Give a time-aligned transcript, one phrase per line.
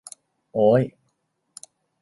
[0.53, 0.81] โอ๊ย